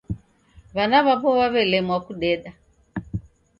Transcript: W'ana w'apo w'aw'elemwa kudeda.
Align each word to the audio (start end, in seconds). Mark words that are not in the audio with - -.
W'ana 0.75 0.99
w'apo 1.05 1.27
w'aw'elemwa 1.37 1.97
kudeda. 2.05 2.51